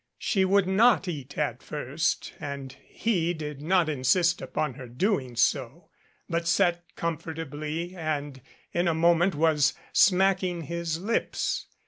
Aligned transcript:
She 0.17 0.45
would 0.45 0.65
not 0.67 1.07
eat 1.07 1.37
at 1.37 1.61
first 1.61 2.33
and 2.39 2.75
he 2.87 3.35
did 3.35 3.61
not 3.61 3.87
insist 3.87 4.41
upon 4.41 4.73
her 4.73 4.87
doing 4.87 5.35
so, 5.35 5.89
but 6.27 6.47
sat 6.47 6.81
comfortably, 6.95 7.95
and 7.95 8.41
in 8.73 8.87
a 8.87 8.95
moment 8.95 9.35
was 9.35 9.75
smacking 9.93 10.61
his 10.63 10.99
lips. 10.99 11.67